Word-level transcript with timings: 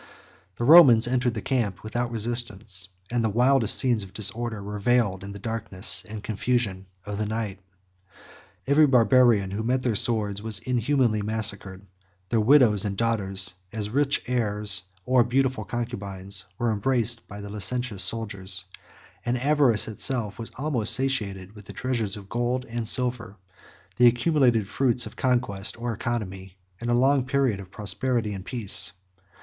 The 0.55 0.63
Romans 0.63 1.05
entered 1.07 1.35
the 1.35 1.43
camp 1.43 1.83
without 1.83 2.09
resistance; 2.09 2.87
and 3.11 3.23
the 3.23 3.29
wildest 3.29 3.77
scenes 3.77 4.01
of 4.01 4.15
disorder 4.15 4.63
were 4.63 4.79
veiled 4.79 5.23
in 5.23 5.31
the 5.31 5.37
darkness 5.37 6.03
and 6.09 6.23
confusion 6.23 6.87
of 7.05 7.19
the 7.19 7.27
night. 7.27 7.59
Every 8.65 8.87
Barbarian 8.87 9.51
who 9.51 9.61
met 9.61 9.83
their 9.83 9.93
swords 9.93 10.41
was 10.41 10.57
inhumanly 10.57 11.21
massacred; 11.21 11.85
their 12.29 12.39
widows 12.39 12.83
and 12.83 12.97
daughters, 12.97 13.53
as 13.71 13.91
rich 13.91 14.23
heirs, 14.25 14.81
or 15.05 15.23
beautiful 15.23 15.65
concubines, 15.65 16.45
were 16.57 16.71
embraced 16.71 17.27
by 17.27 17.39
the 17.39 17.51
licentious 17.51 18.03
soldiers; 18.03 18.63
and 19.23 19.37
avarice 19.37 19.87
itself 19.87 20.39
was 20.39 20.51
almost 20.55 20.95
satiated 20.95 21.53
with 21.53 21.65
the 21.65 21.73
treasures 21.73 22.17
of 22.17 22.27
gold 22.27 22.65
and 22.65 22.87
silver, 22.87 23.35
the 23.97 24.07
accumulated 24.07 24.67
fruits 24.67 25.05
of 25.05 25.15
conquest 25.15 25.79
or 25.79 25.93
economy 25.93 26.57
in 26.81 26.89
a 26.89 26.95
long 26.95 27.23
period 27.23 27.59
of 27.59 27.69
prosperity 27.69 28.33
and 28.33 28.45
peace. 28.45 28.93